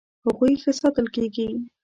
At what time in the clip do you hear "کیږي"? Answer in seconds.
1.15-1.47